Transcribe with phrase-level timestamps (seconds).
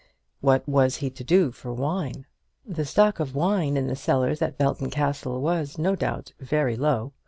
[0.39, 2.25] What was he to do for wine?
[2.65, 7.13] The stock of wine in the cellars at Belton Castle was, no doubt, very low.